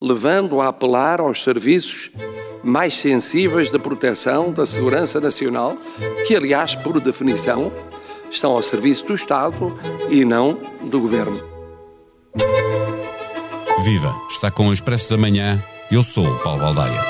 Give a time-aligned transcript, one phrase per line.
[0.00, 2.10] levando a apelar aos serviços
[2.62, 5.76] mais sensíveis da proteção da segurança nacional,
[6.26, 7.72] que, aliás, por definição,
[8.30, 9.76] estão ao serviço do Estado
[10.10, 11.40] e não do Governo.
[13.82, 14.14] Viva!
[14.28, 15.62] Está com o Expresso da Manhã.
[15.90, 17.00] Eu sou o Paulo Baldaia.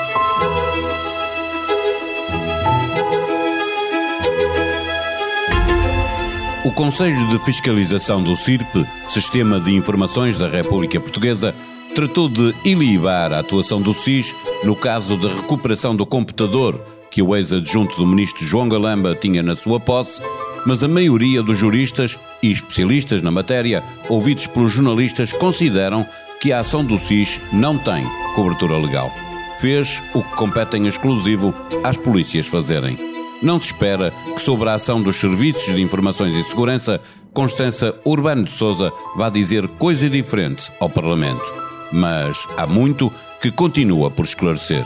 [6.63, 11.53] O Conselho de Fiscalização do CIRP, Sistema de Informações da República Portuguesa,
[11.95, 17.35] tratou de ilibar a atuação do SIS no caso da recuperação do computador que o
[17.35, 20.21] ex-adjunto do ministro João Galamba tinha na sua posse,
[20.65, 26.05] mas a maioria dos juristas e especialistas na matéria, ouvidos pelos jornalistas, consideram
[26.39, 29.11] que a ação do SIS não tem cobertura legal.
[29.59, 32.97] Fez o que compete em exclusivo às polícias fazerem.
[33.41, 37.01] Não se espera que sobre a ação dos serviços de informações e segurança,
[37.33, 41.68] Constança Urbano de Souza vá dizer coisa diferente ao Parlamento.
[41.91, 43.11] Mas há muito
[43.41, 44.85] que continua por esclarecer.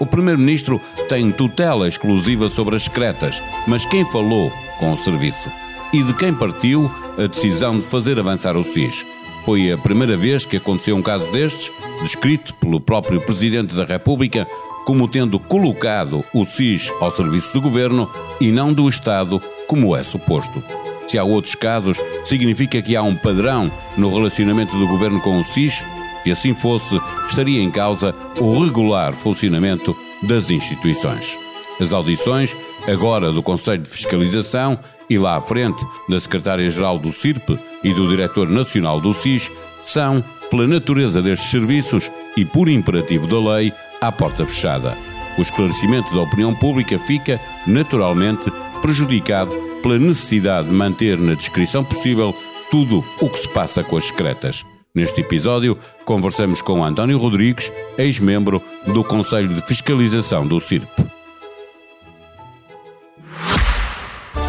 [0.00, 5.50] O Primeiro-Ministro tem tutela exclusiva sobre as secretas, mas quem falou com o serviço?
[5.92, 9.06] E de quem partiu a decisão de fazer avançar o SIS?
[9.44, 11.70] Foi a primeira vez que aconteceu um caso destes,
[12.02, 14.46] descrito pelo próprio Presidente da República
[14.84, 20.02] como tendo colocado o SIS ao serviço do governo e não do Estado, como é
[20.02, 20.62] suposto.
[21.06, 25.44] Se há outros casos, significa que há um padrão no relacionamento do governo com o
[25.44, 25.84] SIS?
[26.24, 31.38] Se assim fosse, estaria em causa o regular funcionamento das instituições.
[31.78, 32.56] As audições,
[32.88, 34.78] agora do Conselho de Fiscalização
[35.10, 39.52] e lá à frente da Secretária-Geral do CIRP e do Diretor Nacional do SIS,
[39.84, 44.96] são, pela natureza destes serviços e por imperativo da lei, à porta fechada.
[45.36, 48.50] O esclarecimento da opinião pública fica, naturalmente,
[48.80, 52.34] prejudicado pela necessidade de manter na descrição possível
[52.70, 54.64] tudo o que se passa com as secretas.
[54.96, 60.88] Neste episódio, conversamos com António Rodrigues, ex-membro do Conselho de Fiscalização do CIRP.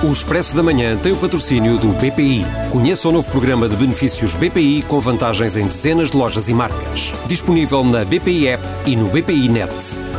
[0.04, 2.46] O Expresso da Manhã tem o patrocínio do BPI.
[2.72, 7.12] Conheça o novo programa de benefícios BPI com vantagens em dezenas de lojas e marcas.
[7.26, 9.74] Disponível na BPI App e no BPI Net.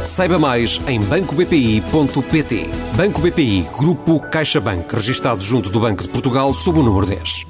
[0.04, 2.68] Saiba mais em bancobpi.pt.
[2.96, 7.46] Banco BPI, Grupo CaixaBank, registado junto do Banco de Portugal sob o número 10.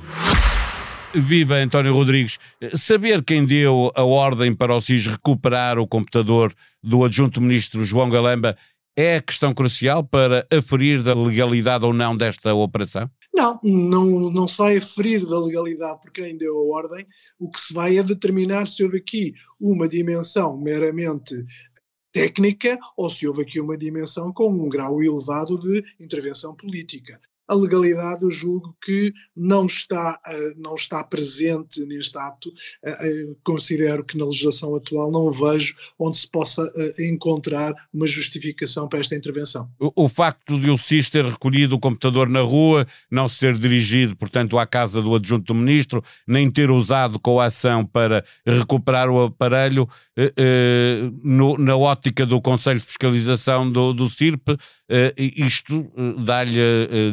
[1.17, 2.39] Viva António Rodrigues.
[2.75, 8.11] Saber quem deu a ordem para o SIS recuperar o computador do adjunto ministro João
[8.11, 8.57] Galamba
[8.95, 13.11] é a questão crucial para aferir da legalidade ou não desta operação?
[13.35, 17.07] Não, não, não se vai aferir da legalidade por quem deu a ordem.
[17.39, 21.35] O que se vai é determinar se houve aqui uma dimensão meramente
[22.13, 27.55] técnica ou se houve aqui uma dimensão com um grau elevado de intervenção política a
[27.55, 32.49] legalidade eu julgo que não está, uh, não está presente neste ato.
[32.85, 38.89] Uh, uh, considero que na legislação atual não vejo onde se possa encontrar uma justificação
[38.89, 39.69] para esta intervenção.
[39.79, 44.17] O, o, facto de o SIS ter recolhido o computador na rua, não ser dirigido,
[44.17, 49.89] portanto, à casa do adjunto do ministro, nem ter usado coação para recuperar o aparelho,
[51.23, 54.57] no, na ótica do Conselho de Fiscalização do, do CIRP,
[55.17, 55.91] isto
[56.25, 56.53] dá-lhe,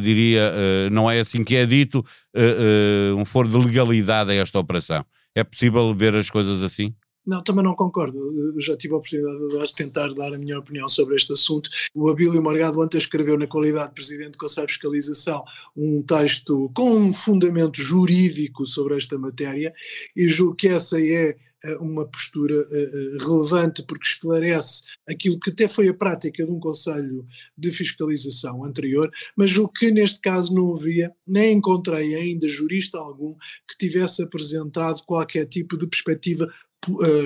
[0.00, 2.04] diria, uh, não é assim que é dito,
[2.34, 5.04] uh, um foro de legalidade a esta operação.
[5.34, 6.94] É possível ver as coisas assim?
[7.26, 8.18] Não, também não concordo.
[8.54, 11.70] Eu já tive a oportunidade de tentar dar a minha opinião sobre este assunto.
[11.94, 15.42] O Abílio Morgado ontem escreveu, na qualidade de Presidente do Conselho de Fiscalização,
[15.74, 19.72] um texto com um fundamento jurídico sobre esta matéria
[20.14, 21.34] e julgo que essa é
[21.80, 27.26] uma postura uh, relevante porque esclarece aquilo que até foi a prática de um Conselho
[27.56, 33.34] de Fiscalização anterior, mas o que neste caso não havia, nem encontrei ainda jurista algum
[33.68, 36.48] que tivesse apresentado qualquer tipo de perspectiva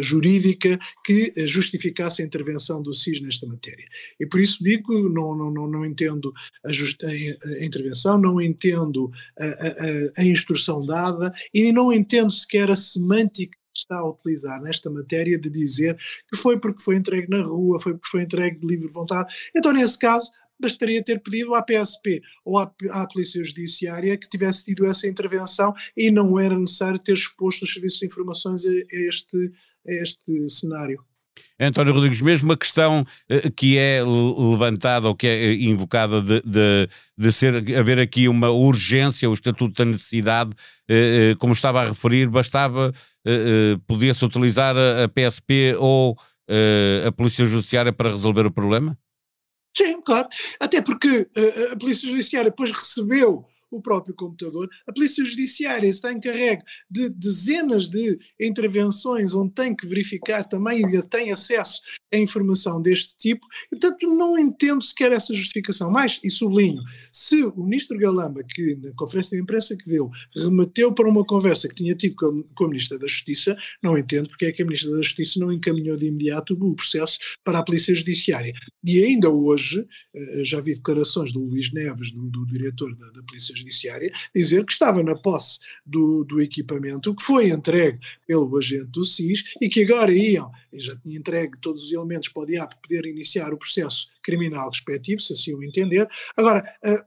[0.00, 3.87] jurídica que justificasse a intervenção do SIS nesta matéria.
[4.19, 6.32] E por isso digo, não, não, não, entendo
[6.65, 12.76] a, a, intervenção, não entendo a, a, a, instrução dada e não entendo sequer a
[12.76, 15.97] semântica está a utilizar nesta matéria de dizer
[16.31, 19.32] que foi porque foi entregue na rua, foi porque foi entregue de livre vontade.
[19.56, 20.31] Então, nesse caso,
[20.61, 25.73] bastaria ter pedido à PSP ou à, à, Polícia Judiciária que tivesse tido essa intervenção
[25.97, 29.52] e não era necessário ter exposto os serviços de informações a, a este,
[29.87, 31.07] a este cenário.
[31.61, 36.40] António Rodrigues, mesmo a questão uh, que é levantada ou que é eh, invocada de,
[36.43, 41.88] de, de, ser, haver aqui uma urgência, o Estatuto da Necessidade, uh, como estava a
[41.88, 42.93] referir, bastava,
[43.87, 46.17] podia-se utilizar a, PSP ou
[47.06, 48.96] a Polícia Judiciária para resolver o problema?
[49.76, 50.26] Sim, claro.
[50.58, 51.29] Até porque
[51.70, 54.69] a Polícia Judiciária depois recebeu o próprio computador.
[54.87, 61.03] A Polícia Judiciária está encarregue de dezenas de intervenções onde tem que verificar também e
[61.03, 61.81] tem acesso
[62.12, 65.91] a informação deste tipo, e portanto não entendo sequer essa justificação.
[65.91, 66.82] Mais, e sublinho,
[67.12, 71.69] se o ministro Galamba, que na conferência de imprensa que deu, remeteu para uma conversa
[71.69, 74.64] que tinha tido com, com a ministra da Justiça, não entendo porque é que a
[74.64, 78.53] ministra da Justiça não encaminhou de imediato o processo para a Polícia Judiciária.
[78.85, 83.23] E ainda hoje, eh, já vi declarações do Luís Neves, do, do diretor da, da,
[83.23, 88.87] Polícia Judiciária, dizer que estava na posse do, do equipamento que foi entregue pelo agente
[88.87, 92.46] do SIS e que agora iam, e já tinha entregue todos os elementos para o
[92.46, 96.08] DIAP poder iniciar o processo criminal respectivo, se assim o entender.
[96.37, 97.06] Agora, a,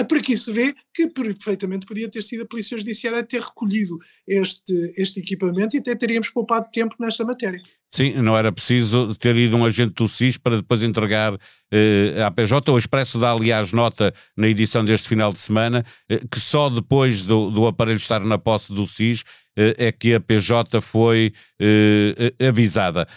[0.00, 3.40] a por aqui se vê que perfeitamente podia ter sido a Polícia Judiciária a ter
[3.40, 7.60] recolhido este, este equipamento e até teríamos poupado tempo nesta matéria.
[7.90, 11.34] Sim, não era preciso ter ido um agente do SIS para depois entregar
[11.72, 12.70] eh, à PJ.
[12.70, 17.24] O Expresso dá, aliás, nota na edição deste final de semana eh, que só depois
[17.24, 19.24] do, do, aparelho estar na posse do SIS
[19.58, 23.08] eh, é que a PJ foi eh, eh, avisada.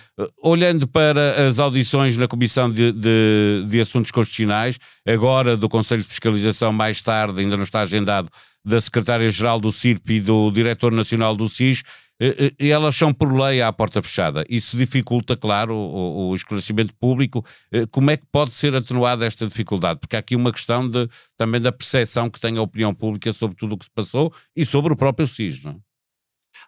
[0.42, 6.08] Olhando para as audições na Comissão de, de, de Assuntos Constitucionais, agora do Conselho de
[6.08, 8.28] Fiscalização, mais tarde, ainda não está agendado,
[8.66, 11.84] da Secretária-Geral do CIRP e do Diretor Nacional do SIS,
[12.22, 14.46] eh, elas são por lei à porta fechada.
[14.48, 17.44] Isso dificulta, claro, o, o, esclarecimento público.
[17.72, 20.00] Eh, como é que pode ser atenuada esta dificuldade?
[20.00, 23.58] Porque há aqui uma questão de, também da percepção que tem a opinião pública sobre
[23.58, 25.91] tudo o que se passou e sobre o próprio SIS, não é?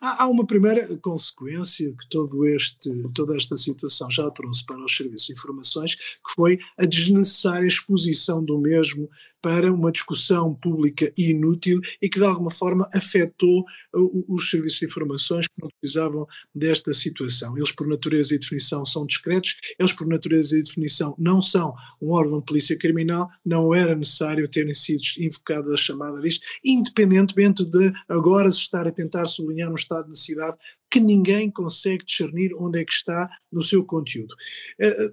[0.02, 5.28] Há, uma primeira consequência que todo este, toda esta situação já trouxe para os serviços
[5.28, 9.10] de informações, que foi a desnecessária exposição do mesmo
[9.44, 15.48] para uma discussão pública inútil e que de alguma forma afetou os serviços de informações
[15.48, 16.26] que não precisavam
[16.56, 17.58] desta situação.
[17.58, 22.12] Eles por natureza e definição são discretos, eles por natureza e definição não são um
[22.12, 27.92] órgão de polícia criminal, não era necessário terem sido invocadas a chamada disto, independentemente de
[28.08, 30.58] agora se estar a tentar sublinhar estado de necessidade
[30.90, 34.36] que ninguém consegue discernir onde é que está no seu conteúdo.
[34.80, 35.12] Eh,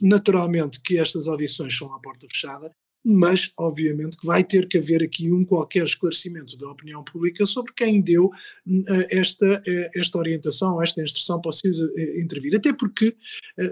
[0.00, 2.74] naturalmente que estas audições são à porta fechada,
[3.04, 7.72] mas obviamente que vai ter que haver aqui um qualquer esclarecimento da opinião pública sobre
[7.74, 12.54] quem deu uh, esta, uh, esta orientação, esta instrução para uh, intervir.
[12.54, 13.16] Até porque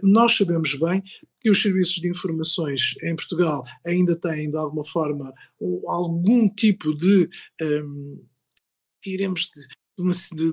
[0.02, 1.02] nós sabemos bem
[1.41, 6.94] que os serviços de informações em Portugal ainda têm, de alguma forma, um, algum tipo
[6.94, 7.29] de,
[7.62, 8.23] um,
[9.02, 9.67] diremos, de,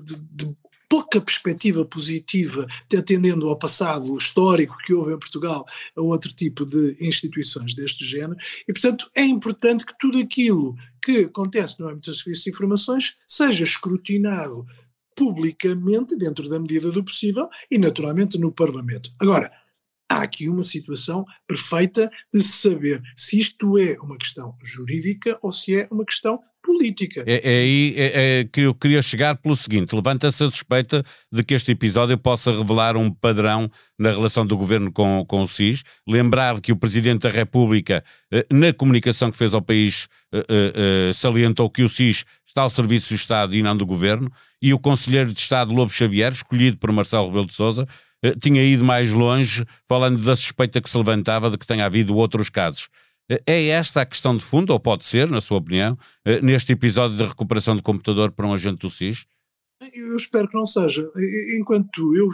[0.00, 0.56] de
[0.88, 2.66] pouca perspectiva positiva,
[2.96, 8.36] atendendo ao passado histórico que houve em Portugal a outro tipo de instituições deste género,
[8.66, 13.16] e portanto é importante que tudo aquilo que acontece no âmbito dos serviços de informações
[13.26, 14.66] seja escrutinado
[15.14, 19.10] publicamente, dentro da medida do possível, e naturalmente no Parlamento.
[19.20, 19.52] Agora,
[20.08, 25.52] há aqui uma situação perfeita de se saber se isto é uma questão jurídica ou
[25.52, 27.24] se é uma questão política.
[27.26, 31.42] É, é aí é, é, que eu queria chegar pelo seguinte: levanta-se a suspeita de
[31.42, 35.82] que este episódio possa revelar um padrão na relação do governo com, com o SIS.
[36.06, 41.12] Lembrar que o Presidente da República, eh, na comunicação que fez ao país, eh, eh,
[41.14, 44.78] salientou que o SIS está ao serviço do Estado e não do governo, e o
[44.78, 47.86] Conselheiro de Estado Lobo Xavier, escolhido por Marcelo Rebelo de Souza,
[48.40, 52.48] tinha ido mais longe, falando da suspeita que se levantava de que tenha havido outros
[52.48, 52.88] casos.
[53.46, 57.16] É esta a questão de fundo, ou pode ser, na sua opinião, eh, neste episódio
[57.16, 59.26] de recuperação de computador para um agente do SIS?
[59.92, 61.08] Eu espero que não seja.
[61.58, 62.28] Enquanto eu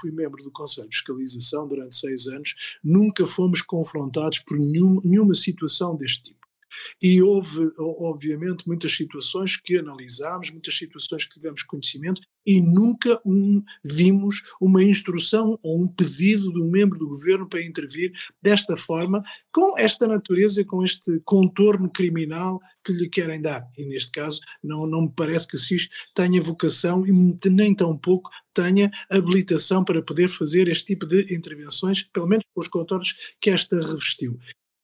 [0.00, 5.34] fui membro do Conselho de Fiscalização durante seis anos, nunca fomos confrontados por nenhuma, nenhuma
[5.34, 6.41] situação deste tipo.
[7.02, 13.62] E houve, obviamente, muitas situações que analisámos, muitas situações que tivemos conhecimento e nunca um,
[13.84, 18.12] vimos uma instrução ou um pedido de um membro do governo para intervir
[18.42, 23.68] desta forma, com esta natureza, com este contorno criminal que lhe querem dar.
[23.76, 27.12] E neste caso, não, não me parece que o SIS tenha vocação e
[27.48, 32.60] nem tão pouco tenha habilitação para poder fazer este tipo de intervenções, pelo menos com
[32.60, 34.38] os contornos que esta revestiu.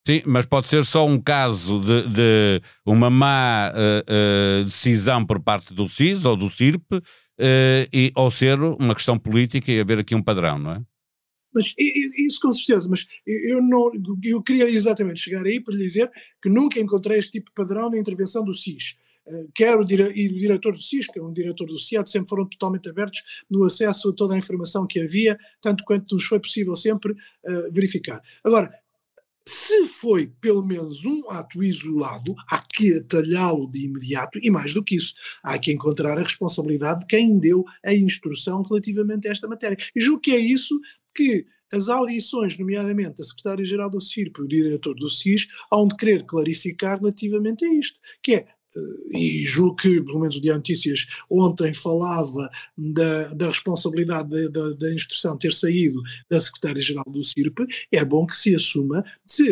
[0.08, 5.38] Sim, mas pode ser só um caso de, de uma má uh, uh, decisão por
[5.38, 7.02] parte do CIS ou do CIRP, uh,
[7.92, 10.82] e, ou ser uma questão política e haver aqui um padrão, não é?
[11.54, 13.90] Mas isso com certeza, mas eu não
[14.24, 16.10] eu queria exatamente chegar aí para lhe dizer
[16.42, 18.96] que nunca encontrei este tipo de padrão na intervenção do SIS.
[19.54, 22.48] Quer o, dire, o diretor do SIS, que é um diretor do CIAD, sempre foram
[22.48, 26.74] totalmente abertos no acesso a toda a informação que havia, tanto quanto nos foi possível
[26.74, 28.22] sempre uh, verificar.
[28.42, 28.70] Agora,
[29.48, 34.84] se foi pelo menos um ato isolado, há que atalhá-lo de imediato e mais do
[34.84, 39.48] que isso, há que encontrar a responsabilidade de quem deu a instrução relativamente a esta
[39.48, 39.78] matéria.
[39.96, 40.78] E julgo que é isso
[41.14, 45.96] que as audições, nomeadamente a secretária-geral do CIRP e o diretor do SIS, hão de
[45.96, 48.46] querer clarificar relativamente a isto, que é
[49.10, 54.72] e julgo que, pelo menos o Dia Notícias ontem falava da, da responsabilidade da, da,
[54.74, 59.48] da, instrução ter saído da Secretária-Geral do CIRP, é bom que se assuma se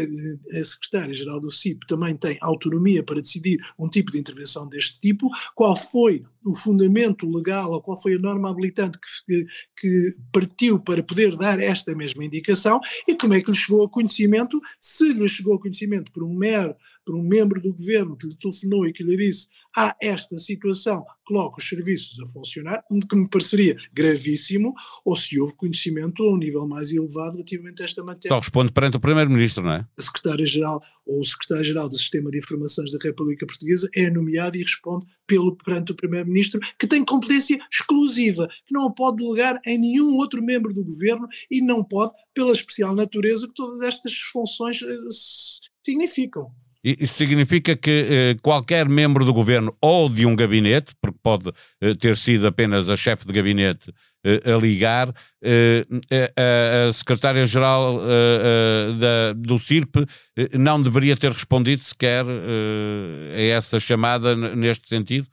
[0.53, 5.29] a Secretária-Geral do CIRP também tem autonomia para decidir um tipo de intervenção deste tipo,
[5.55, 9.47] qual foi o fundamento legal ou qual foi a norma habilitante que,
[9.79, 13.91] que partiu para poder dar esta mesma indicação e como é que lhe chegou a
[13.91, 16.75] conhecimento, se lhe chegou a conhecimento por um mero
[17.07, 21.05] por um membro do governo que lhe telefonou e que lhe disse há esta situação,
[21.25, 26.39] coloca os serviços a funcionar, que me pareceria gravíssimo, ou se houve conhecimento a um
[26.39, 28.35] nível mais elevado relativamente a esta matéria.
[28.35, 29.87] Só responde perante o Primeiro-Ministro, não é?
[29.99, 34.63] A Secretária-Geral ou o Secretário-Geral do Sistema de Informações da República Portuguesa é nomeado e
[34.63, 40.17] responde pelo, perante o Primeiro-Ministro, que tem competência exclusiva, que não pode delegar em nenhum
[40.17, 44.97] outro membro do governo e não pode, pela especial natureza que todas estas funções eh,
[45.85, 46.51] significam.
[46.87, 51.51] Isso significa que eh, qualquer membro do governo ou de um gabinete, porque pode
[51.81, 53.93] eh, ter sido apenas a chefe de gabinete
[54.25, 55.13] eh, a ligar,
[55.43, 55.83] eh,
[56.37, 64.37] a, a secretária-geral eh, do CIRP eh, não deveria ter respondido sequer a essa chamada
[64.55, 65.27] neste sentido?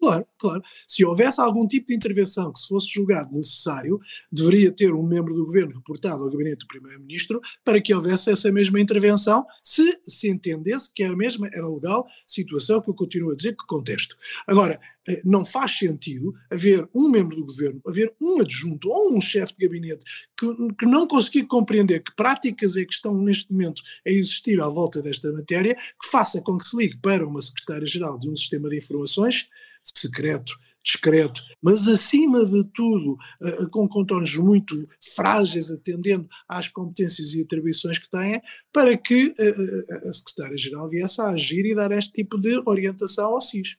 [0.00, 0.62] Claro, claro.
[0.88, 4.00] Se houvesse algum tipo de intervenção que se fosse julgado necessário,
[4.32, 8.50] deveria ter um membro do governo reportado ao gabinete do primeiro-ministro para que houvesse essa
[8.50, 13.32] mesma intervenção, se se entendesse que era a mesma, era legal, situação que eu continuo
[13.32, 14.16] a dizer que contesto.
[14.46, 19.20] Agora, eh, não faz sentido haver um membro do governo, haver um adjunto ou um
[19.20, 20.04] chefe de gabinete
[20.38, 20.46] que,
[20.78, 25.02] que não conseguir compreender que práticas é que estão neste momento a existir à volta
[25.02, 28.78] desta matéria, que faça com que se ligue para uma secretária-geral de um sistema de
[28.78, 29.50] informações
[29.84, 34.74] secreto, discreto, mas acima de tudo uh, com contornos muito
[35.14, 38.40] frágeis, atendendo às competências e atribuições que têm,
[38.72, 43.40] para que uh, a Secretária-Geral viesse a agir e dar este tipo de orientação ao
[43.40, 43.76] SIS.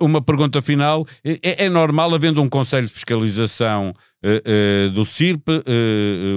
[0.00, 5.48] Uma pergunta final: é, é normal, havendo um Conselho de Fiscalização uh, do CIRP,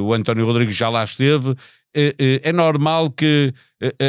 [0.03, 1.55] o António Rodrigues já lá esteve,
[2.17, 3.53] é normal que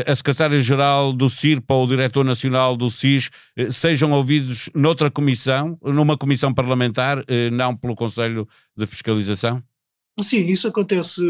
[0.06, 3.30] a secretária-geral do CIRP ou o diretor nacional do SIS
[3.70, 9.62] sejam ouvidos noutra comissão, numa comissão parlamentar, não pelo Conselho de Fiscalização?
[10.22, 11.22] Sim, isso acontece.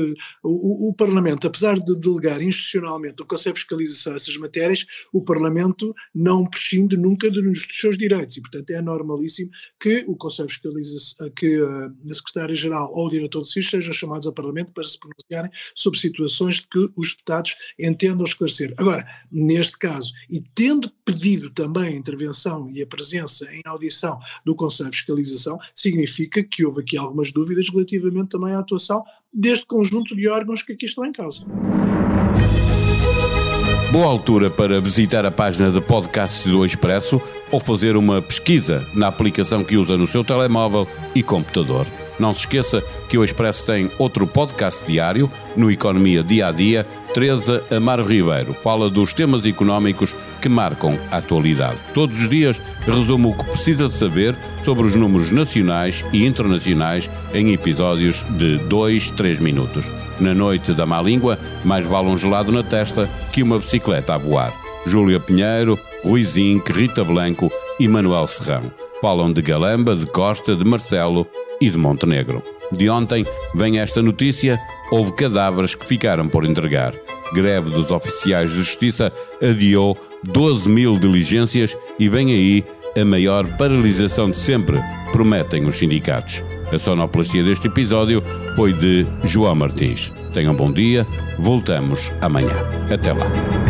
[0.43, 5.95] O, o, Parlamento, apesar de delegar institucionalmente o Conselho de Fiscalização essas matérias, o Parlamento
[6.15, 11.31] não prescinde nunca dos seus direitos e, portanto, é normalíssimo que o Conselho de Fiscalização,
[11.31, 11.61] que
[12.11, 15.99] a Secretária-Geral ou o Diretor de SIS sejam chamados ao Parlamento para se pronunciarem sobre
[15.99, 18.75] situações que os deputados entendam esclarecer.
[18.79, 24.55] Agora, neste caso, e tendo pedido também a intervenção e a presença em audição do
[24.55, 28.80] Conselho de Fiscalização, significa que houve aqui algumas dúvidas relativamente também à atuação
[29.33, 31.45] deste conjunto de órgãos que aqui estão em causa.
[33.93, 37.21] Boa altura para visitar a página de podcast do Expresso
[37.51, 41.87] ou fazer uma pesquisa na aplicação que usa no seu telemóvel e computador.
[42.21, 46.87] Não se esqueça que o Expresso tem outro podcast diário, no Economia Dia a Dia.
[47.15, 51.79] Teresa Amaro Ribeiro fala dos temas económicos que marcam a atualidade.
[51.95, 57.09] Todos os dias resume o que precisa de saber sobre os números nacionais e internacionais
[57.33, 59.87] em episódios de 2, 3 minutos.
[60.21, 64.19] Na noite da má língua, mais vale um gelado na testa que uma bicicleta a
[64.19, 64.53] voar.
[64.85, 68.71] Júlia Pinheiro, Rui Zinc, Rita Blanco e Manuel Serrão.
[69.00, 71.27] Falam de Galamba, de Costa, de Marcelo
[71.61, 72.43] e de Montenegro.
[72.73, 76.95] De ontem vem esta notícia: houve cadáveres que ficaram por entregar.
[77.33, 82.64] Greve dos oficiais de justiça adiou 12 mil diligências e vem aí
[83.00, 84.81] a maior paralisação de sempre,
[85.12, 86.43] prometem os sindicatos.
[86.73, 88.23] A sonoplastia deste episódio
[88.57, 90.12] foi de João Martins.
[90.33, 91.07] Tenham bom dia,
[91.38, 92.55] voltamos amanhã.
[92.93, 93.70] Até lá.